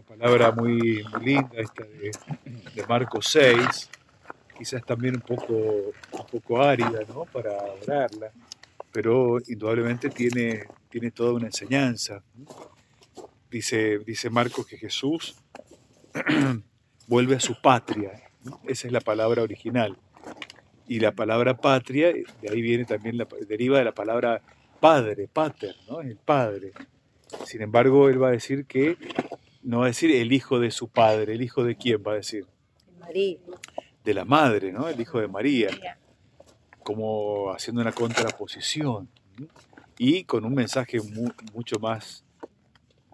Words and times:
una 0.00 0.16
palabra 0.16 0.52
muy, 0.52 1.04
linda 1.22 1.56
esta 1.56 1.84
de, 1.84 2.86
Marcos 2.88 3.26
6, 3.30 3.90
quizás 4.56 4.84
también 4.84 5.16
un 5.16 5.20
poco, 5.20 5.54
un 5.54 6.26
poco 6.30 6.62
árida 6.62 7.00
¿no? 7.08 7.24
para 7.26 7.50
orarla, 7.82 8.32
pero 8.92 9.38
indudablemente 9.46 10.08
tiene, 10.08 10.64
tiene 10.88 11.10
toda 11.10 11.34
una 11.34 11.46
enseñanza. 11.46 12.22
Dice, 13.50 13.98
dice 13.98 14.30
Marcos 14.30 14.66
que 14.66 14.78
Jesús 14.78 15.36
vuelve 17.06 17.36
a 17.36 17.40
su 17.40 17.60
patria, 17.60 18.12
esa 18.64 18.86
es 18.86 18.92
la 18.92 19.00
palabra 19.00 19.42
original. 19.42 19.98
Y 20.88 20.98
la 20.98 21.12
palabra 21.12 21.56
patria, 21.56 22.12
de 22.12 22.50
ahí 22.50 22.62
viene 22.62 22.84
también, 22.84 23.18
deriva 23.46 23.78
de 23.78 23.84
la 23.84 23.92
palabra 23.92 24.42
padre, 24.80 25.28
pater, 25.28 25.76
¿no? 25.88 26.00
El 26.00 26.16
padre. 26.16 26.72
Sin 27.44 27.62
embargo, 27.62 28.08
él 28.08 28.20
va 28.20 28.28
a 28.28 28.32
decir 28.32 28.64
que 28.64 28.96
no 29.62 29.80
va 29.80 29.84
a 29.84 29.88
decir 29.88 30.10
el 30.10 30.32
hijo 30.32 30.58
de 30.58 30.70
su 30.70 30.88
padre, 30.88 31.34
el 31.34 31.42
hijo 31.42 31.64
de 31.64 31.76
quién 31.76 32.02
va 32.06 32.12
a 32.12 32.16
decir. 32.16 32.46
María. 32.98 33.38
De 34.04 34.14
la 34.14 34.24
madre, 34.24 34.72
¿no? 34.72 34.88
El 34.88 35.00
hijo 35.00 35.20
de 35.20 35.28
María. 35.28 35.70
Como 36.82 37.50
haciendo 37.52 37.82
una 37.82 37.92
contraposición. 37.92 39.08
Y 39.98 40.24
con 40.24 40.44
un 40.44 40.54
mensaje 40.54 40.98
mucho 41.52 41.78
más, 41.78 42.24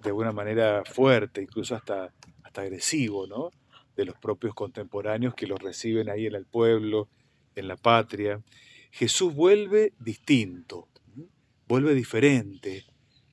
de 0.02 0.10
alguna 0.10 0.32
manera, 0.32 0.84
fuerte, 0.84 1.42
incluso 1.42 1.74
hasta, 1.74 2.12
hasta 2.44 2.60
agresivo, 2.60 3.26
¿no? 3.26 3.50
De 3.96 4.04
los 4.04 4.16
propios 4.18 4.54
contemporáneos 4.54 5.34
que 5.34 5.46
los 5.46 5.58
reciben 5.58 6.08
ahí 6.08 6.26
en 6.26 6.36
el 6.36 6.46
pueblo, 6.46 7.08
en 7.56 7.66
la 7.66 7.76
patria. 7.76 8.40
Jesús 8.92 9.34
vuelve 9.34 9.94
distinto, 9.98 10.88
vuelve 11.66 11.94
diferente, 11.94 12.84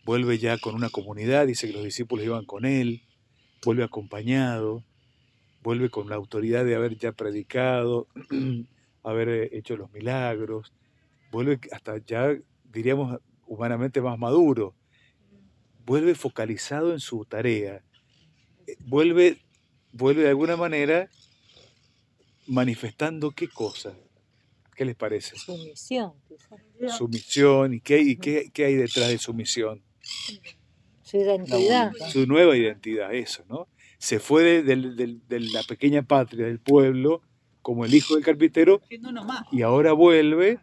vuelve 0.04 0.38
ya 0.38 0.58
con 0.58 0.76
una 0.76 0.90
comunidad, 0.90 1.48
dice 1.48 1.68
que 1.68 1.74
los 1.74 1.84
discípulos 1.84 2.26
iban 2.26 2.46
con 2.46 2.66
él, 2.66 3.04
vuelve 3.64 3.84
acompañado, 3.84 4.84
vuelve 5.62 5.90
con 5.90 6.10
la 6.10 6.16
autoridad 6.16 6.66
de 6.66 6.76
haber 6.76 6.98
ya 6.98 7.12
predicado, 7.12 8.08
haber 9.04 9.30
eh, 9.30 9.50
hecho 9.54 9.78
los 9.78 9.92
milagros, 9.92 10.72
vuelve 11.32 11.60
hasta 11.72 11.98
ya, 12.06 12.36
diríamos, 12.72 13.20
humanamente 13.48 14.02
más 14.02 14.18
maduro, 14.18 14.76
vuelve 15.86 16.16
focalizado 16.16 16.94
en 16.94 17.00
su 17.00 17.26
tarea, 17.26 17.84
eh, 18.68 18.76
vuelve, 18.80 19.38
vuelve 19.92 20.24
de 20.24 20.30
alguna 20.30 20.58
manera 20.58 21.10
manifestando 22.48 23.32
qué 23.32 23.48
cosa, 23.48 23.94
¿Qué 24.76 24.86
les 24.86 24.96
parece? 24.96 25.38
Su 25.38 25.58
misión. 25.58 26.14
Su 26.98 27.08
misión. 27.08 27.74
¿Y 27.76 27.80
qué, 27.80 28.18
qué, 28.52 28.66
hay 28.66 28.76
detrás 28.76 29.10
de 29.10 29.18
su 29.18 29.34
misión? 29.34 29.82
Su 31.02 31.18
identidad. 31.18 31.92
su 32.12 32.26
nueva 32.26 32.56
identidad, 32.58 33.14
eso, 33.14 33.44
¿no? 33.48 33.68
Se 33.98 34.20
fue 34.20 34.64
de, 34.64 35.40
la 35.40 35.64
pequeña 35.64 36.04
patria, 36.04 36.46
del 36.46 36.60
pueblo, 36.60 37.22
como 37.62 37.86
el 37.86 37.94
hijo 37.94 38.16
del 38.16 38.24
carpintero, 38.24 38.82
y 39.52 39.62
ahora 39.62 39.94
vuelve 39.94 40.60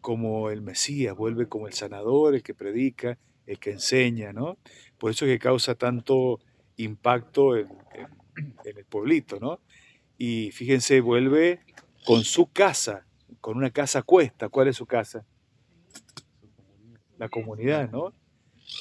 como 0.00 0.50
el 0.50 0.62
Mesías, 0.62 1.14
vuelve 1.14 1.48
como 1.48 1.68
el 1.68 1.74
sanador, 1.74 2.34
el 2.34 2.42
que 2.42 2.54
predica, 2.54 3.18
el 3.46 3.58
que 3.58 3.70
enseña, 3.70 4.32
¿no? 4.32 4.58
Por 4.98 5.10
eso 5.10 5.24
es 5.26 5.32
que 5.32 5.38
causa 5.38 5.74
tanto 5.74 6.40
impacto 6.76 7.56
en, 7.56 7.68
en 8.64 8.78
el 8.78 8.84
pueblito, 8.84 9.38
¿no? 9.38 9.60
Y 10.18 10.50
fíjense, 10.52 11.00
vuelve 11.00 11.60
con 12.04 12.24
su 12.24 12.50
casa, 12.50 13.06
con 13.40 13.56
una 13.56 13.70
casa 13.70 14.02
cuesta. 14.02 14.48
¿Cuál 14.48 14.68
es 14.68 14.76
su 14.76 14.86
casa? 14.86 15.24
La 17.18 17.28
comunidad, 17.28 17.90
¿no? 17.90 18.12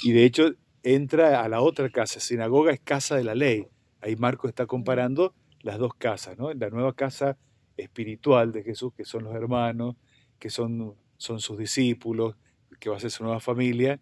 Y 0.03 0.11
de 0.11 0.25
hecho 0.25 0.55
entra 0.83 1.43
a 1.43 1.49
la 1.49 1.61
otra 1.61 1.89
casa. 1.89 2.19
Sinagoga 2.19 2.71
es 2.71 2.79
casa 2.79 3.15
de 3.15 3.23
la 3.23 3.35
ley. 3.35 3.67
Ahí 4.01 4.15
Marco 4.15 4.47
está 4.47 4.65
comparando 4.65 5.33
las 5.61 5.79
dos 5.79 5.95
casas, 5.95 6.37
¿no? 6.37 6.53
La 6.53 6.69
nueva 6.69 6.93
casa 6.93 7.37
espiritual 7.75 8.51
de 8.51 8.63
Jesús, 8.63 8.93
que 8.93 9.03
son 9.03 9.23
los 9.23 9.35
hermanos, 9.35 9.95
que 10.39 10.49
son, 10.49 10.95
son 11.17 11.39
sus 11.39 11.57
discípulos, 11.57 12.35
que 12.79 12.89
va 12.89 12.97
a 12.97 12.99
ser 12.99 13.11
su 13.11 13.23
nueva 13.23 13.39
familia, 13.39 13.99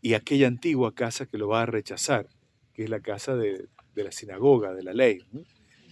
y 0.00 0.14
aquella 0.14 0.48
antigua 0.48 0.94
casa 0.94 1.26
que 1.26 1.38
lo 1.38 1.48
va 1.48 1.62
a 1.62 1.66
rechazar, 1.66 2.28
que 2.74 2.84
es 2.84 2.90
la 2.90 3.00
casa 3.00 3.36
de, 3.36 3.68
la 3.94 4.12
sinagoga, 4.12 4.74
de 4.74 4.82
la 4.82 4.92
ley. 4.92 5.20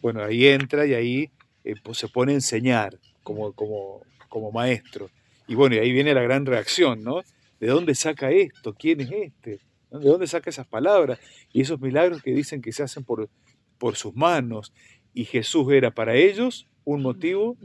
Bueno, 0.03 0.23
ahí 0.23 0.49
entra 0.49 0.85
y 0.87 0.95
ahí 0.95 1.31
eh, 1.65 1.75
pues, 1.83 1.99
se 1.99 2.09
pone 2.09 2.33
a 2.33 2.35
enseñar 2.35 2.99
como, 3.23 3.53
como, 3.53 4.03
como 4.29 4.51
maestro. 4.51 5.09
Y 5.47 5.55
bueno, 5.55 5.77
y 5.77 5.79
ahí 5.79 5.93
viene 5.93 6.15
la 6.15 6.23
gran 6.23 6.47
reacción, 6.47 7.03
¿no? 7.03 7.23
¿De 7.63 7.69
dónde 7.69 7.95
saca 7.95 8.33
esto? 8.33 8.75
¿Quién 8.75 9.03
es 9.03 9.13
este? 9.13 9.61
¿De 9.93 10.09
dónde 10.09 10.27
saca 10.27 10.51
esas 10.51 10.67
palabras? 10.67 11.21
Y 11.53 11.61
esos 11.61 11.81
milagros 11.81 12.21
que 12.21 12.33
dicen 12.33 12.61
que 12.61 12.73
se 12.73 12.83
hacen 12.83 13.05
por, 13.05 13.31
por 13.79 13.95
sus 13.95 14.17
manos. 14.17 14.73
Y 15.15 15.27
Jesús 15.27 15.73
era 15.73 15.93
para 15.93 16.17
ellos 16.17 16.67
un 16.83 17.03
motivo 17.03 17.57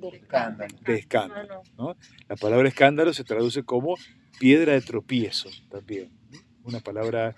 de 0.86 0.96
escándalo. 0.97 1.63
¿no? 1.80 1.96
La 2.30 2.36
palabra 2.36 2.69
escándalo 2.69 3.12
se 3.12 3.24
traduce 3.24 3.63
como 3.63 3.96
piedra 4.40 4.74
de 4.74 4.81
tropiezo 4.81 5.50
también. 5.72 6.12
Una 6.63 6.80
palabra 6.80 7.36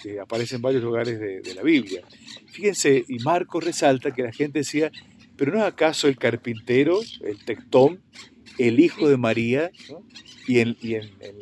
que 0.00 0.20
aparece 0.20 0.54
en 0.54 0.62
varios 0.62 0.84
lugares 0.84 1.18
de, 1.18 1.40
de 1.40 1.54
la 1.54 1.64
Biblia. 1.64 2.04
Fíjense, 2.52 3.04
y 3.08 3.18
Marcos 3.18 3.64
resalta 3.64 4.12
que 4.12 4.22
la 4.22 4.32
gente 4.32 4.60
decía, 4.60 4.92
pero 5.36 5.50
¿no 5.50 5.58
es 5.58 5.64
acaso 5.64 6.06
el 6.06 6.18
carpintero, 6.18 7.00
el 7.22 7.44
tectón, 7.44 8.00
el 8.58 8.78
hijo 8.78 9.08
de 9.08 9.16
María, 9.16 9.72
y, 10.46 10.60
en, 10.60 10.76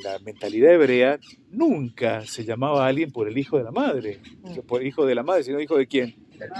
la 0.02 0.18
mentalidad 0.20 0.72
hebrea 0.72 1.18
nunca 1.50 2.24
se 2.26 2.44
llamaba 2.44 2.84
a 2.84 2.88
alguien 2.88 3.10
por 3.10 3.28
el 3.28 3.36
hijo 3.36 3.58
de 3.58 3.64
la 3.64 3.70
madre, 3.70 4.20
mm. 4.42 4.60
por 4.60 4.80
el 4.80 4.86
hijo 4.86 5.04
de 5.06 5.14
la 5.14 5.22
madre, 5.22 5.44
sino 5.44 5.60
hijo 5.60 5.76
de 5.76 5.86
quién? 5.86 6.14
Del 6.38 6.50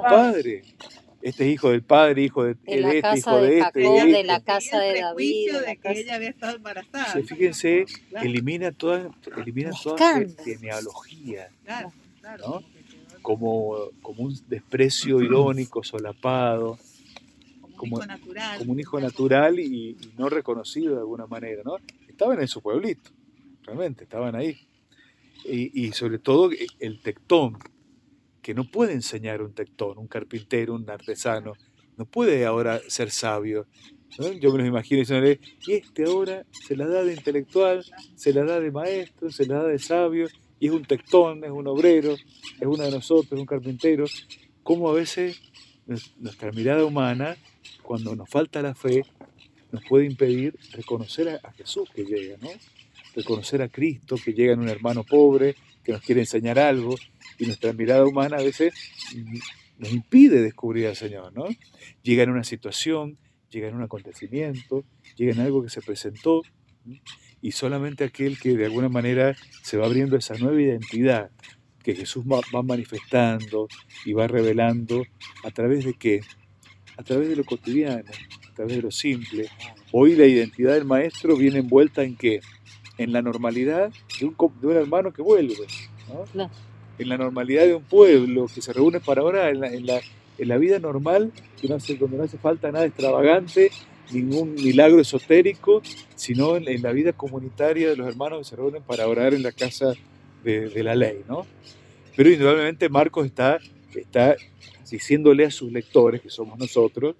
padre. 0.00 0.64
Este 1.22 1.46
es 1.46 1.54
hijo 1.54 1.70
del 1.70 1.82
padre, 1.82 2.22
hijo 2.22 2.42
de, 2.42 2.54
de 2.54 2.98
este, 2.98 3.18
hijo 3.18 3.36
de, 3.40 3.58
este. 3.60 3.80
De, 3.80 4.24
la 4.24 4.40
casa 4.40 4.80
de 4.80 5.00
David. 5.00 5.52
De, 5.64 5.76
que 5.76 6.00
ella 6.00 6.16
había 6.16 6.30
estado 6.30 6.56
embarazada. 6.56 7.22
fíjense, 7.22 7.86
elimina 8.20 8.72
toda, 8.72 9.08
elimina 9.36 9.70
toda 9.80 10.26
genealogía. 10.44 11.48
Como, 13.22 13.90
como 14.02 14.24
un 14.24 14.36
desprecio 14.48 15.22
irónico, 15.22 15.84
solapado 15.84 16.76
como, 17.82 18.00
un 18.66 18.78
hijo 18.78 19.00
natural 19.00 19.58
y, 19.58 19.96
no 20.16 20.28
reconocido 20.28 20.94
de 20.94 21.00
alguna 21.00 21.26
manera, 21.26 21.62
¿no? 21.64 21.76
Estaban 22.06 22.40
en 22.40 22.46
su 22.46 22.62
pueblito, 22.62 23.10
realmente, 23.62 24.04
estaban 24.04 24.36
ahí. 24.36 24.56
Y, 25.44 25.90
sobre 25.92 26.20
todo 26.20 26.50
el 26.78 27.02
tectón, 27.02 27.58
que 28.40 28.54
no 28.54 28.70
puede 28.70 28.92
enseñar 28.92 29.42
un 29.42 29.52
tectón, 29.52 29.98
un 29.98 30.06
carpintero, 30.06 30.74
un 30.74 30.88
artesano, 30.88 31.54
no 31.96 32.04
puede 32.04 32.46
ahora 32.46 32.80
ser 32.86 33.10
sabio. 33.10 33.66
Yo 34.40 34.52
me 34.52 34.58
lo 34.58 34.66
imagino 34.66 35.00
diciéndole, 35.00 35.40
y 35.66 35.72
este 35.72 36.04
ahora 36.04 36.44
se 36.52 36.76
la 36.76 36.86
da 36.86 37.02
de 37.02 37.14
intelectual, 37.14 37.84
se 38.14 38.32
la 38.32 38.44
da 38.44 38.60
de 38.60 38.70
maestro, 38.70 39.30
se 39.30 39.46
la 39.46 39.56
da 39.56 39.66
de 39.66 39.78
sabio, 39.80 40.28
y 40.60 40.66
es 40.68 40.72
un 40.72 40.84
tectón, 40.84 41.42
es 41.42 41.50
un 41.50 41.66
obrero, 41.66 42.12
es 42.12 42.66
uno 42.66 42.84
de 42.84 42.90
nosotros, 42.92 43.32
es 43.32 43.38
un 43.40 43.46
carpintero. 43.46 44.04
Como 44.62 44.88
a 44.88 44.92
veces 44.92 45.40
nuestra 46.18 46.52
mirada 46.52 46.84
humana 46.84 47.36
cuando 47.82 48.14
nos 48.16 48.28
falta 48.28 48.62
la 48.62 48.74
fe, 48.74 49.04
nos 49.70 49.84
puede 49.84 50.06
impedir 50.06 50.54
reconocer 50.72 51.40
a, 51.42 51.52
Jesús 51.52 51.88
que 51.94 52.04
llega, 52.04 52.36
¿no? 52.40 52.50
Reconocer 53.14 53.62
a 53.62 53.68
Cristo 53.68 54.16
que 54.22 54.32
llega 54.32 54.52
en 54.52 54.60
un 54.60 54.68
hermano 54.68 55.04
pobre, 55.04 55.56
que 55.82 55.92
nos 55.92 56.02
quiere 56.02 56.20
enseñar 56.20 56.58
algo, 56.58 56.94
y 57.38 57.46
nuestra 57.46 57.72
mirada 57.72 58.06
humana 58.06 58.36
a 58.36 58.42
veces 58.42 58.72
nos 59.78 59.92
impide 59.92 60.42
descubrir 60.42 60.86
al 60.86 60.96
Señor, 60.96 61.32
¿no? 61.32 61.46
Llega 62.02 62.22
en 62.22 62.30
una 62.30 62.44
situación, 62.44 63.18
llega 63.50 63.68
en 63.68 63.74
un 63.74 63.82
acontecimiento, 63.82 64.84
llega 65.16 65.32
en 65.32 65.40
algo 65.40 65.62
que 65.62 65.70
se 65.70 65.82
presentó, 65.82 66.42
y 67.40 67.52
solamente 67.52 68.04
aquel 68.04 68.38
que 68.38 68.56
de 68.56 68.66
alguna 68.66 68.88
manera 68.88 69.36
se 69.62 69.76
va 69.76 69.86
abriendo 69.86 70.16
esa 70.16 70.34
nueva 70.34 70.60
identidad 70.60 71.30
que 71.82 71.94
Jesús 71.94 72.24
va 72.24 72.62
manifestando 72.62 73.66
y 74.04 74.12
va 74.12 74.28
revelando 74.28 75.04
a 75.42 75.50
través 75.50 75.84
de 75.84 75.94
qué? 75.94 76.20
A 77.02 77.04
través 77.04 77.28
de 77.28 77.36
lo 77.36 77.44
cotidiano, 77.44 78.04
a 78.48 78.54
través 78.54 78.76
de 78.76 78.82
lo 78.82 78.90
simple. 78.92 79.48
Hoy 79.90 80.14
la 80.14 80.24
identidad 80.24 80.74
del 80.74 80.84
maestro 80.84 81.36
viene 81.36 81.58
envuelta 81.58 82.04
en 82.04 82.16
qué? 82.16 82.40
En 82.96 83.12
la 83.12 83.22
normalidad 83.22 83.90
de 84.20 84.26
un, 84.26 84.36
de 84.60 84.66
un 84.68 84.76
hermano 84.76 85.12
que 85.12 85.20
vuelve, 85.20 85.66
en 86.98 87.08
la 87.08 87.18
normalidad 87.18 87.64
de 87.64 87.74
un 87.74 87.82
pueblo 87.82 88.46
que 88.46 88.62
se 88.62 88.72
reúne 88.72 89.00
para 89.00 89.24
orar, 89.24 89.50
en 89.52 89.60
la, 89.60 89.66
en 89.66 89.84
la, 89.84 90.00
en 90.38 90.48
la 90.48 90.58
vida 90.58 90.78
normal, 90.78 91.32
que 91.60 91.66
no 91.66 91.74
hace, 91.74 91.96
donde 91.96 92.18
no 92.18 92.22
hace 92.22 92.38
falta 92.38 92.70
nada 92.70 92.84
extravagante, 92.84 93.72
ningún 94.12 94.54
milagro 94.54 95.00
esotérico, 95.00 95.82
sino 96.14 96.56
en, 96.56 96.82
la 96.82 96.92
vida 96.92 97.12
comunitaria 97.12 97.90
de 97.90 97.96
los 97.96 98.06
hermanos 98.06 98.38
que 98.38 98.44
se 98.44 98.56
reúnen 98.56 98.82
para 98.84 99.08
orar 99.08 99.34
en 99.34 99.42
la 99.42 99.50
casa 99.50 99.94
de, 100.44 100.68
de 100.68 100.82
la 100.84 100.94
ley. 100.94 101.22
¿no? 101.28 101.46
Pero 102.14 102.30
indudablemente 102.30 102.88
Marcos 102.88 103.26
está, 103.26 103.58
está 103.92 104.36
diciéndole 104.92 105.44
a 105.44 105.50
sus 105.50 105.72
lectores, 105.72 106.20
que 106.20 106.30
somos 106.30 106.58
nosotros, 106.58 107.16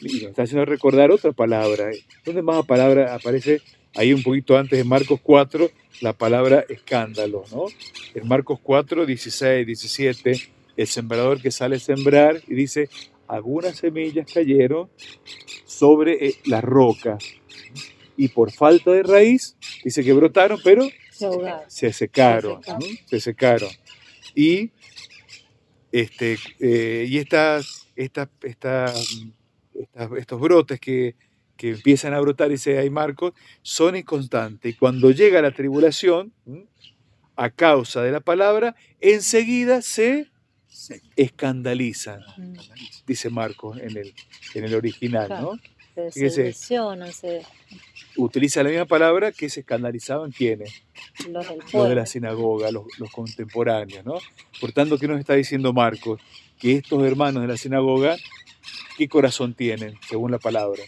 y 0.00 0.20
nos 0.20 0.30
está 0.30 0.44
haciendo 0.44 0.64
recordar 0.64 1.10
otra 1.10 1.32
palabra. 1.32 1.90
¿Dónde 2.24 2.40
más 2.40 2.64
palabra 2.64 3.14
aparece? 3.14 3.60
Ahí 3.94 4.12
un 4.12 4.22
poquito 4.22 4.56
antes 4.56 4.78
de 4.78 4.84
Marcos 4.84 5.20
4, 5.22 5.70
la 6.00 6.12
palabra 6.12 6.64
escándalo, 6.68 7.44
¿no? 7.50 7.64
En 8.14 8.28
Marcos 8.28 8.60
4, 8.62 9.04
16, 9.04 9.66
17, 9.66 10.40
el 10.76 10.86
sembrador 10.86 11.40
que 11.42 11.50
sale 11.50 11.76
a 11.76 11.80
sembrar 11.80 12.40
y 12.46 12.54
dice, 12.54 12.88
algunas 13.26 13.76
semillas 13.76 14.30
cayeron 14.32 14.88
sobre 15.64 16.26
eh, 16.26 16.34
las 16.44 16.62
rocas 16.62 17.24
y 18.16 18.28
por 18.28 18.50
falta 18.50 18.92
de 18.92 19.02
raíz, 19.02 19.56
dice 19.84 20.02
que 20.02 20.12
brotaron, 20.12 20.58
pero 20.64 20.88
se, 21.68 21.92
secaron, 21.92 22.60
se 23.06 23.20
secaron. 23.20 23.70
Y, 24.34 24.70
este, 25.92 26.38
eh, 26.60 27.06
y 27.08 27.18
estas, 27.18 27.88
estas, 27.96 28.28
estos 30.16 30.40
brotes 30.40 30.80
que, 30.80 31.14
que, 31.56 31.70
empiezan 31.70 32.14
a 32.14 32.20
brotar, 32.20 32.48
dice 32.48 32.78
ahí 32.78 32.90
Marcos, 32.90 33.32
son 33.62 33.96
inconstantes. 33.96 34.74
Y 34.74 34.76
cuando 34.76 35.10
llega 35.10 35.40
la 35.42 35.52
tribulación, 35.52 36.32
a 37.36 37.50
causa 37.50 38.02
de 38.02 38.12
la 38.12 38.20
palabra, 38.20 38.74
enseguida 39.00 39.82
se 39.82 40.30
escandalizan, 41.16 42.20
dice 43.06 43.30
Marcos 43.30 43.78
en 43.78 43.96
el, 43.96 44.14
en 44.54 44.64
el 44.64 44.74
original, 44.74 45.28
¿no? 45.28 45.52
Se 46.10 47.42
Utiliza 48.18 48.62
la 48.62 48.70
misma 48.70 48.84
palabra 48.84 49.32
que 49.32 49.48
se 49.48 49.60
escandalizaban 49.60 50.30
quienes? 50.30 50.82
Los, 51.28 51.88
de 51.88 51.94
la 51.94 52.06
sinagoga, 52.06 52.70
los, 52.70 52.84
contemporáneos, 53.12 54.04
¿no? 54.04 54.18
Por 54.60 54.72
tanto, 54.72 54.98
¿qué 54.98 55.08
nos 55.08 55.18
está 55.18 55.34
diciendo 55.34 55.72
Marcos? 55.72 56.20
Que 56.58 56.72
estos 56.72 57.02
hermanos 57.02 57.42
de 57.42 57.48
la 57.48 57.56
sinagoga, 57.56 58.16
¿qué 58.96 59.08
corazón 59.08 59.54
tienen, 59.54 59.98
según 60.08 60.30
la 60.30 60.38
palabra? 60.38 60.82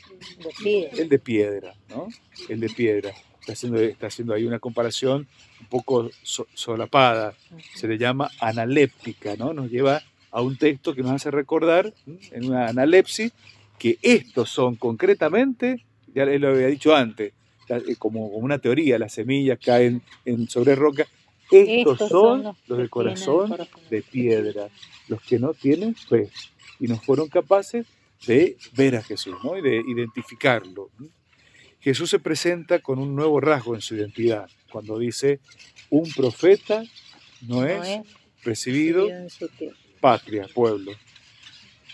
El 0.65 1.09
de 1.09 1.19
piedra, 1.19 1.75
¿no? 1.89 2.09
El 2.49 2.61
de 2.61 2.69
piedra. 2.69 3.13
Está 3.41 3.53
haciendo, 3.53 3.81
está 3.81 4.07
haciendo 4.09 4.35
ahí 4.35 4.45
una 4.45 4.59
comparación 4.59 5.27
un 5.61 5.67
poco 5.67 6.11
solapada. 6.23 7.35
Se 7.75 7.89
le 7.89 7.99
llama 7.99 8.31
analéptica, 8.41 9.37
¿no? 9.37 9.53
Nos 9.53 9.71
lleva 9.71 10.03
a 10.31 10.43
un 10.43 10.57
texto 10.57 10.95
que 10.95 11.03
nos 11.03 11.13
hace 11.13 11.31
recordar, 11.31 11.93
en 12.07 12.45
una 12.45 12.69
analepsis, 12.69 13.33
que 13.79 13.99
estos 14.03 14.51
son 14.51 14.77
concretamente, 14.77 15.85
ya 16.15 16.25
lo 16.25 16.49
había 16.49 16.67
dicho 16.67 16.95
antes, 16.95 17.33
eh, 17.69 17.97
como, 17.99 18.27
una 18.27 18.59
teoría, 18.59 18.99
las 18.99 19.13
semillas 19.13 19.59
caen 19.63 20.03
en, 20.25 20.49
sobre 20.49 20.75
roca, 20.75 21.07
estos, 21.51 21.99
son, 22.09 22.43
los, 22.43 22.57
los 22.67 22.79
de 22.79 22.89
corazón 22.89 23.57
de 23.91 24.03
piedra, 24.03 24.69
los 25.09 25.23
que 25.23 25.39
no 25.39 25.55
tienen 25.55 25.95
fe 25.95 26.29
y 26.79 26.87
no 26.89 26.97
fueron 26.97 27.29
capaces 27.29 27.87
de 28.27 28.57
ver 28.77 28.97
a 28.97 29.03
Jesús 29.03 29.37
¿no? 29.43 29.57
y 29.57 29.63
de 29.63 29.77
identificarlo. 29.87 30.91
Jesús 31.81 32.11
se 32.11 32.19
presenta 32.19 32.81
con 32.81 32.99
un 32.99 33.15
nuevo 33.15 33.41
rasgo 33.41 33.75
en 33.75 33.81
su 33.81 33.95
identidad, 33.95 34.51
cuando 34.71 34.99
dice, 34.99 35.41
un 35.91 36.11
profeta 36.13 36.83
no, 37.43 37.65
es, 37.65 38.01
recibido 38.43 39.09
patria, 40.01 40.47
pueblo 40.53 40.93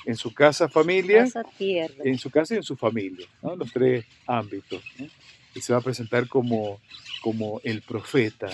en 0.07 0.17
su 0.17 0.33
casa, 0.33 0.69
familia, 0.69 1.27
en 1.59 2.19
su 2.19 2.31
casa 2.31 2.55
y 2.55 2.57
en 2.59 2.63
su 2.63 2.77
familia, 2.77 3.27
los 3.43 3.73
tres 3.73 4.05
ámbitos. 4.27 4.83
Y 5.55 5.61
se 5.61 5.73
va 5.73 5.79
a 5.79 5.83
presentar 5.83 6.29
como, 6.29 6.81
como 7.23 7.61
el 7.65 7.83
profeta, 7.83 8.51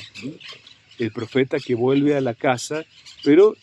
el 0.98 1.12
profeta 1.12 1.58
que 1.58 1.74
vuelve 1.74 2.14
a 2.14 2.20
la 2.20 2.34
casa, 2.34 2.84
pero, 3.24 3.56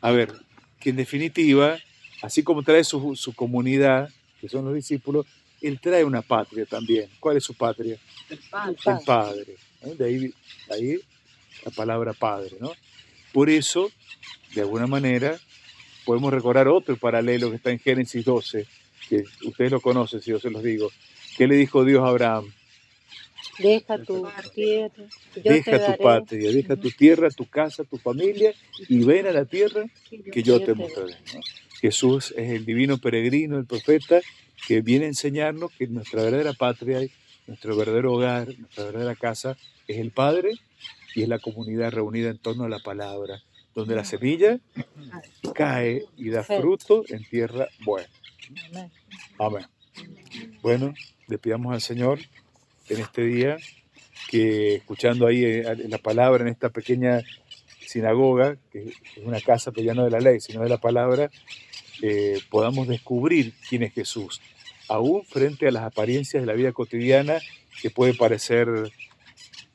a 0.00 0.10
ver, 0.10 0.32
que 0.78 0.90
en 0.90 0.96
definitiva, 0.96 1.78
así 2.22 2.42
como 2.42 2.62
trae 2.62 2.84
su, 2.84 3.16
su 3.16 3.34
comunidad, 3.34 4.10
que 4.40 4.48
son 4.48 4.64
los 4.64 4.74
discípulos, 4.74 5.26
él 5.60 5.80
trae 5.80 6.04
una 6.04 6.22
patria 6.22 6.66
también. 6.66 7.08
¿Cuál 7.18 7.38
es 7.38 7.44
su 7.44 7.54
patria? 7.54 7.98
El 8.30 8.38
Padre. 8.50 8.76
El 8.86 9.04
padre 9.04 9.56
De 9.96 10.04
ahí, 10.04 10.34
ahí 10.70 11.00
la 11.64 11.70
palabra 11.72 12.12
Padre. 12.12 12.56
¿no? 12.60 12.72
Por 13.32 13.50
eso, 13.50 13.90
de 14.54 14.60
alguna 14.60 14.86
manera, 14.86 15.38
podemos 16.08 16.32
recordar 16.32 16.68
otro 16.68 16.96
paralelo 16.96 17.50
que 17.50 17.56
está 17.56 17.70
en 17.70 17.78
Génesis 17.78 18.24
12, 18.24 18.66
que 19.10 19.24
ustedes 19.44 19.70
lo 19.70 19.78
conocen 19.78 20.22
si 20.22 20.30
yo 20.30 20.40
se 20.40 20.48
los 20.48 20.62
digo. 20.62 20.90
¿Qué 21.36 21.46
le 21.46 21.54
dijo 21.54 21.84
Dios 21.84 22.02
a 22.02 22.08
Abraham? 22.08 22.50
Deja 23.58 24.02
tu 24.02 24.26
tierra, 24.54 25.04
deja 25.34 25.96
tu 25.96 26.02
patria, 26.02 26.50
deja 26.50 26.76
tu 26.76 26.90
tierra, 26.92 27.28
tu 27.28 27.44
casa, 27.44 27.84
tu 27.84 27.98
familia 27.98 28.54
y 28.88 29.04
ven 29.04 29.26
a 29.26 29.32
la 29.32 29.44
tierra 29.44 29.84
que 30.32 30.42
yo 30.42 30.64
te 30.64 30.72
mostraré. 30.72 31.14
Jesús 31.78 32.32
es 32.38 32.52
el 32.52 32.64
divino 32.64 32.96
peregrino, 32.96 33.58
el 33.58 33.66
profeta, 33.66 34.22
que 34.66 34.80
viene 34.80 35.04
a 35.04 35.08
enseñarnos 35.08 35.72
que 35.72 35.88
nuestra 35.88 36.22
verdadera 36.22 36.54
patria, 36.54 37.06
nuestro 37.46 37.76
verdadero 37.76 38.14
hogar, 38.14 38.48
nuestra 38.58 38.84
verdadera 38.84 39.14
casa 39.14 39.58
es 39.86 39.98
el 39.98 40.10
Padre 40.10 40.52
y 41.14 41.24
es 41.24 41.28
la 41.28 41.38
comunidad 41.38 41.92
reunida 41.92 42.30
en 42.30 42.38
torno 42.38 42.64
a 42.64 42.70
la 42.70 42.78
palabra 42.78 43.42
donde 43.78 43.94
la 43.94 44.04
semilla 44.04 44.58
cae 45.54 46.04
y 46.16 46.30
da 46.30 46.42
fruto 46.42 47.04
en 47.08 47.22
tierra 47.24 47.68
buena. 47.84 48.08
Amén. 49.38 49.66
Bueno, 50.62 50.94
le 51.28 51.38
pidamos 51.38 51.72
al 51.72 51.80
Señor 51.80 52.18
en 52.88 53.00
este 53.00 53.22
día 53.22 53.56
que 54.28 54.74
escuchando 54.74 55.28
ahí 55.28 55.44
eh, 55.44 55.76
la 55.88 55.98
palabra 55.98 56.42
en 56.42 56.48
esta 56.48 56.70
pequeña 56.70 57.22
sinagoga, 57.86 58.56
que 58.72 58.88
es 58.88 58.94
una 59.24 59.40
casa 59.40 59.70
pero 59.70 59.86
ya 59.86 59.94
no 59.94 60.04
de 60.04 60.10
la 60.10 60.18
ley, 60.18 60.40
sino 60.40 60.60
de 60.62 60.68
la 60.68 60.78
palabra, 60.78 61.30
eh, 62.02 62.40
podamos 62.50 62.88
descubrir 62.88 63.54
quién 63.68 63.84
es 63.84 63.92
Jesús, 63.92 64.40
aún 64.88 65.24
frente 65.24 65.68
a 65.68 65.70
las 65.70 65.84
apariencias 65.84 66.42
de 66.42 66.48
la 66.48 66.54
vida 66.54 66.72
cotidiana 66.72 67.38
que 67.80 67.90
puede 67.90 68.14
parecer 68.14 68.68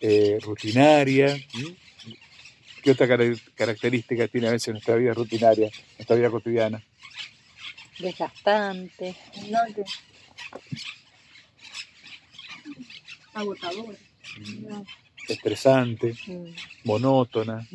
eh, 0.01 0.39
rutinaria, 0.41 1.37
¿Qué 2.83 2.91
otra 2.91 3.07
característica 3.55 4.27
tiene 4.27 4.49
a 4.49 4.51
veces 4.51 4.73
nuestra 4.73 4.95
vida 4.95 5.13
rutinaria, 5.13 5.69
nuestra 5.97 6.17
vida 6.17 6.29
cotidiana? 6.29 6.83
Desgastante. 7.97 9.15
Agotador. 13.33 13.95
Estresante, 15.29 16.13
mm. 16.27 16.55
monótona. 16.83 17.65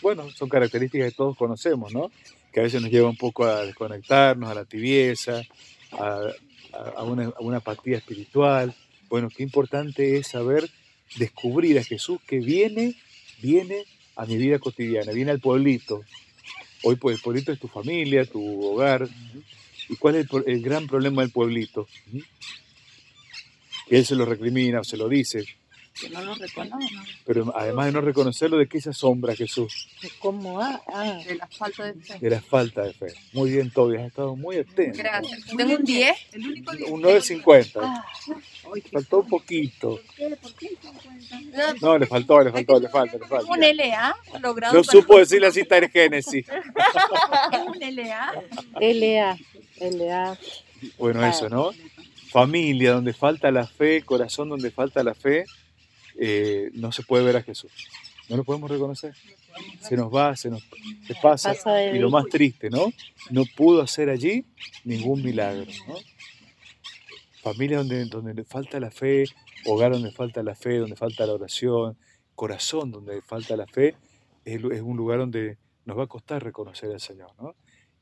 Bueno, 0.00 0.30
son 0.30 0.48
características 0.48 1.10
que 1.10 1.16
todos 1.16 1.36
conocemos, 1.36 1.92
¿no? 1.92 2.12
Que 2.52 2.60
a 2.60 2.62
veces 2.62 2.80
nos 2.80 2.92
lleva 2.92 3.10
un 3.10 3.16
poco 3.16 3.46
a 3.46 3.64
desconectarnos, 3.64 4.48
a 4.48 4.54
la 4.54 4.64
tibieza, 4.64 5.42
a, 5.90 7.02
una, 7.02 7.24
a 7.24 7.40
una 7.40 7.56
apatía 7.56 7.96
espiritual. 7.96 8.72
Bueno, 9.08 9.28
qué 9.28 9.42
importante 9.42 10.18
es 10.18 10.28
saber 10.28 10.70
descubrir 11.16 11.80
a 11.80 11.82
Jesús 11.82 12.20
que 12.24 12.38
viene 12.38 12.94
viene 13.40 13.84
a 14.16 14.26
mi 14.26 14.36
vida 14.36 14.58
cotidiana, 14.58 15.12
viene 15.12 15.30
al 15.30 15.40
pueblito. 15.40 16.02
Hoy 16.82 16.96
pues 16.96 17.16
el 17.16 17.22
pueblito 17.22 17.52
es 17.52 17.58
tu 17.58 17.68
familia, 17.68 18.24
tu 18.24 18.64
hogar. 18.64 19.08
¿Y 19.88 19.96
cuál 19.96 20.16
es 20.16 20.26
el, 20.46 20.62
gran 20.62 20.86
problema 20.86 21.22
del 21.22 21.30
pueblito? 21.30 21.88
Que 23.88 23.98
él 23.98 24.06
se 24.06 24.14
lo 24.14 24.24
recrimina 24.24 24.80
o 24.80 24.84
se 24.84 24.96
lo 24.96 25.08
dice. 25.08 25.44
Que 26.00 26.10
no 26.10 26.22
lo 26.22 26.34
reconoce. 26.34 26.94
Pero 27.24 27.52
además 27.56 27.86
de 27.86 27.92
no 27.92 28.00
reconocerlo, 28.00 28.58
¿de 28.58 28.68
qué 28.68 28.80
se 28.80 28.90
asombra 28.90 29.34
Jesús? 29.34 29.88
¿Cómo? 30.18 30.60
Ah, 30.60 30.80
ah. 30.92 31.18
De 31.26 31.34
la 31.34 31.46
falta 31.46 31.84
de 31.84 31.94
fe. 31.94 32.18
De 32.20 32.30
la 32.30 32.40
falta 32.40 32.82
de 32.82 32.92
fe. 32.92 33.14
Muy 33.32 33.50
bien, 33.50 33.70
Toby, 33.70 33.96
has 33.96 34.06
estado 34.06 34.36
muy 34.36 34.58
atento. 34.58 34.98
Gracias. 34.98 35.44
Tengo 35.56 35.74
un 35.74 35.84
10. 35.84 36.16
Un 36.90 37.02
9.50. 37.02 37.80
Ah. 37.82 38.04
Faltó 38.92 39.20
un 39.20 39.28
poquito. 39.28 40.00
No, 41.80 41.98
le 41.98 42.06
faltó, 42.06 42.42
le 42.42 42.52
faltó, 42.52 42.78
le 42.78 42.88
falta, 42.88 43.18
le 43.18 43.26
falta. 43.26 43.50
Un 43.50 43.60
LA 43.60 44.16
logrado. 44.40 44.74
No 44.74 44.84
supo 44.84 45.18
decir 45.18 45.40
la 45.40 45.50
cita 45.50 45.80
de 45.80 45.88
Génesis. 45.88 46.46
un 47.66 47.96
LA. 47.96 48.42
LA. 48.80 49.38
LA. 49.80 50.38
Bueno, 50.98 51.26
eso, 51.26 51.48
¿no? 51.48 51.72
Familia 52.30 52.92
donde 52.92 53.14
falta 53.14 53.50
la 53.50 53.66
fe, 53.66 54.02
corazón 54.02 54.50
donde 54.50 54.70
falta 54.70 55.02
la 55.02 55.14
fe, 55.14 55.44
eh, 56.18 56.70
no 56.74 56.90
se 56.92 57.02
puede 57.02 57.24
ver 57.24 57.36
a 57.36 57.42
Jesús. 57.42 57.72
No 58.28 58.36
lo 58.36 58.44
podemos 58.44 58.70
reconocer. 58.70 59.14
Se 59.80 59.96
nos 59.96 60.14
va, 60.14 60.36
se 60.36 60.50
nos 60.50 60.62
se 61.06 61.14
pasa. 61.22 61.54
Y 61.92 61.98
lo 61.98 62.10
más 62.10 62.26
triste, 62.26 62.68
¿no? 62.68 62.92
No 63.30 63.44
pudo 63.56 63.80
hacer 63.82 64.10
allí 64.10 64.44
ningún 64.84 65.22
milagro, 65.22 65.70
¿no? 65.86 65.94
Familia 67.42 67.78
donde, 67.78 68.04
donde 68.06 68.44
falta 68.44 68.78
la 68.78 68.90
fe, 68.90 69.24
hogar 69.64 69.92
donde 69.92 70.10
falta 70.12 70.42
la 70.42 70.54
fe, 70.54 70.78
donde 70.78 70.96
falta 70.96 71.24
la 71.24 71.32
oración, 71.32 71.96
corazón 72.34 72.90
donde 72.90 73.22
falta 73.22 73.56
la 73.56 73.66
fe, 73.66 73.96
es, 74.44 74.62
un 74.62 74.96
lugar 74.96 75.18
donde 75.18 75.58
nos 75.84 75.98
va 75.98 76.04
a 76.04 76.06
costar 76.06 76.42
reconocer 76.42 76.90
al 76.90 77.00
Señor, 77.00 77.30
¿no? 77.40 77.54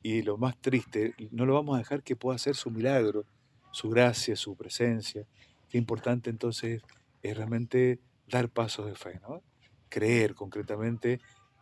Y 0.03 0.23
lo 0.23 0.37
más 0.37 0.57
triste, 0.61 1.15
no 1.31 1.47
lo 1.47 1.55
vamos 1.55 1.75
a 1.75 1.79
dejar 1.79 2.03
que 2.03 2.17
pueda 2.17 2.37
hacer 2.37 2.55
su 2.55 2.71
milagro, 2.71 3.25
su 3.73 3.89
gracia, 3.89 4.37
su 4.37 4.55
presencia. 4.55 5.27
Qué 5.69 5.79
importante 5.79 6.31
entonces 6.31 6.83
es 7.29 7.37
realmente 7.37 8.01
dar 8.29 8.49
pasos 8.49 8.87
de 8.87 8.95
fe, 8.95 9.21
¿no? 9.21 9.43
Creer 9.89 10.35
concretamente 10.35 11.21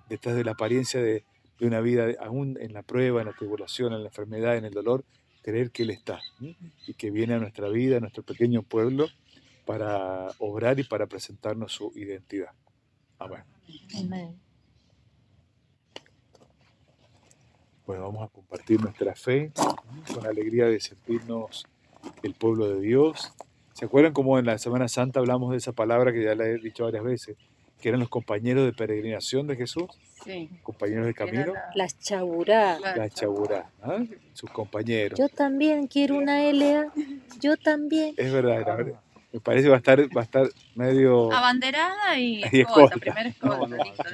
detrás 0.08 0.36
de 0.36 0.44
la 0.44 0.52
apariencia 0.52 1.00
de, 1.00 1.24
de 1.58 1.66
una 1.66 1.80
vida, 1.80 2.06
aún 2.20 2.58
en 2.60 2.72
la 2.72 2.82
prueba, 2.82 3.20
en 3.20 3.26
la 3.26 3.34
tribulación, 3.34 3.92
en 3.92 4.02
la 4.02 4.08
enfermedad, 4.08 4.56
en 4.56 4.64
el 4.64 4.72
dolor, 4.72 5.04
creer 5.42 5.70
que 5.70 5.82
Él 5.82 5.90
está 5.90 6.20
y 6.86 6.94
que 6.94 7.10
viene 7.10 7.34
a 7.34 7.38
nuestra 7.38 7.68
vida, 7.68 7.98
a 7.98 8.00
nuestro 8.00 8.22
pequeño 8.22 8.62
pueblo, 8.62 9.08
para 9.66 10.28
obrar 10.38 10.78
y 10.78 10.84
para 10.84 11.06
presentarnos 11.06 11.72
su 11.72 11.92
identidad. 11.94 12.52
Amén. 13.18 13.44
Amén. 13.98 14.40
Bueno, 17.86 18.04
vamos 18.04 18.24
a 18.24 18.28
compartir 18.28 18.80
nuestra 18.80 19.14
fe 19.14 19.52
con 20.14 20.26
alegría 20.26 20.66
de 20.66 20.80
sentirnos 20.80 21.66
el 22.22 22.34
pueblo 22.34 22.68
de 22.68 22.80
Dios. 22.80 23.32
¿Se 23.74 23.84
acuerdan 23.84 24.12
cómo 24.12 24.38
en 24.38 24.46
la 24.46 24.56
Semana 24.58 24.88
Santa 24.88 25.20
hablamos 25.20 25.50
de 25.50 25.58
esa 25.58 25.72
palabra 25.72 26.12
que 26.12 26.22
ya 26.22 26.34
la 26.34 26.46
he 26.46 26.58
dicho 26.58 26.84
varias 26.84 27.04
veces? 27.04 27.36
Que 27.80 27.88
eran 27.88 28.00
los 28.00 28.08
compañeros 28.08 28.64
de 28.64 28.72
peregrinación 28.72 29.46
de 29.46 29.56
Jesús, 29.56 29.84
Sí. 30.24 30.48
compañeros 30.62 31.04
de 31.04 31.10
Era 31.10 31.18
camino, 31.18 31.52
la- 31.52 31.70
Las 31.74 31.98
chaburá. 31.98 32.78
la- 32.80 33.10
chaburá, 33.10 33.70
¿ah? 33.82 33.98
sus 34.32 34.48
compañeros. 34.50 35.18
Yo 35.18 35.28
también 35.28 35.86
quiero 35.88 36.16
una 36.16 36.42
LA. 36.44 36.92
Yo 37.40 37.56
también. 37.56 38.14
Es 38.16 38.32
verdad, 38.32 38.64
la 38.66 38.76
verdad. 38.76 39.00
me 39.32 39.40
parece 39.40 39.68
va 39.68 39.74
a 39.74 39.78
estar, 39.78 40.00
va 40.16 40.20
a 40.20 40.24
estar 40.24 40.48
medio... 40.76 41.32
Abanderada 41.32 42.16
y 42.18 42.36
Y 42.52 42.60
escolta, 42.60 42.94
escolta. 42.94 42.96
primera 43.00 43.28
escolta, 43.28 43.76
listo. 43.84 44.04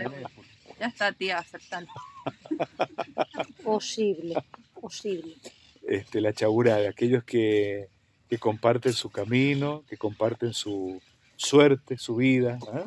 Ya 0.81 0.87
está, 0.87 1.13
tía, 1.13 1.39
aceptando. 1.39 1.93
Posible. 3.63 4.35
Posible. 4.81 5.35
este, 5.87 6.21
la 6.23 6.33
chaburá, 6.33 6.77
de 6.77 6.89
aquellos 6.89 7.23
que, 7.25 7.89
que 8.31 8.39
comparten 8.39 8.93
su 8.93 9.11
camino, 9.11 9.83
que 9.89 9.97
comparten 9.97 10.55
su 10.55 11.03
suerte, 11.35 11.99
su 11.99 12.15
vida, 12.15 12.61
¿ah? 12.73 12.85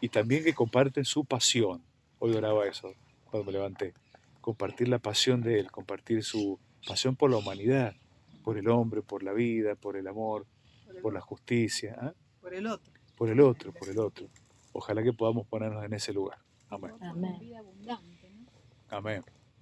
y 0.00 0.08
también 0.08 0.42
que 0.42 0.54
comparten 0.54 1.04
su 1.04 1.26
pasión. 1.26 1.82
Hoy 2.18 2.34
oraba 2.34 2.66
eso 2.66 2.94
cuando 3.30 3.44
me 3.44 3.52
levanté. 3.52 3.92
Compartir 4.40 4.88
la 4.88 4.98
pasión 4.98 5.42
de 5.42 5.60
Él, 5.60 5.70
compartir 5.70 6.24
su 6.24 6.58
pasión 6.86 7.16
por 7.16 7.30
la 7.30 7.36
humanidad, 7.36 7.94
por 8.42 8.56
el 8.56 8.68
hombre, 8.68 9.02
por 9.02 9.22
la 9.22 9.34
vida, 9.34 9.74
por 9.74 9.98
el 9.98 10.08
amor, 10.08 10.46
por 11.02 11.12
la 11.12 11.20
justicia, 11.20 11.94
¿ah? 12.00 12.14
Por 12.40 12.54
el 12.54 12.66
otro. 12.66 12.90
por 13.14 13.28
el 13.28 13.40
otro, 13.40 13.74
por 13.74 13.90
el 13.90 13.98
otro. 13.98 14.26
Ojalá 14.72 15.02
que 15.02 15.12
podamos 15.12 15.46
ponernos 15.46 15.84
en 15.84 15.92
ese 15.92 16.14
lugar. 16.14 16.38
Amén. 16.70 16.92
Amén. 17.02 17.60
Amén. 18.88 19.22